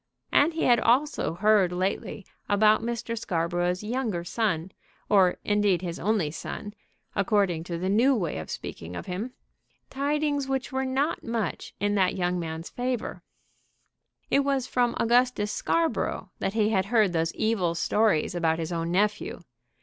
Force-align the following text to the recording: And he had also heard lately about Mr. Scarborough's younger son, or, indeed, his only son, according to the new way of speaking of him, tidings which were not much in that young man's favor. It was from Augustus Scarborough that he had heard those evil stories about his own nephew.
And 0.31 0.55
he 0.55 0.63
had 0.63 0.79
also 0.79 1.35
heard 1.35 1.71
lately 1.71 2.25
about 2.49 2.81
Mr. 2.81 3.15
Scarborough's 3.15 3.83
younger 3.83 4.23
son, 4.23 4.71
or, 5.09 5.37
indeed, 5.43 5.83
his 5.83 5.99
only 5.99 6.31
son, 6.31 6.73
according 7.15 7.63
to 7.65 7.77
the 7.77 7.87
new 7.87 8.15
way 8.15 8.39
of 8.39 8.49
speaking 8.49 8.95
of 8.95 9.05
him, 9.05 9.33
tidings 9.91 10.47
which 10.47 10.71
were 10.71 10.85
not 10.85 11.23
much 11.23 11.75
in 11.79 11.93
that 11.93 12.15
young 12.15 12.39
man's 12.39 12.71
favor. 12.71 13.21
It 14.31 14.39
was 14.39 14.65
from 14.65 14.95
Augustus 14.99 15.51
Scarborough 15.51 16.31
that 16.39 16.53
he 16.55 16.69
had 16.69 16.87
heard 16.87 17.13
those 17.13 17.31
evil 17.35 17.75
stories 17.75 18.33
about 18.33 18.57
his 18.57 18.71
own 18.71 18.89
nephew. 18.91 19.41